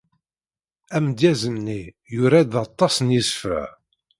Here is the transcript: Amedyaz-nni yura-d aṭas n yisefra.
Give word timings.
Amedyaz-nni 0.95 1.81
yura-d 2.13 2.53
aṭas 2.65 2.95
n 3.01 3.07
yisefra. 3.15 3.63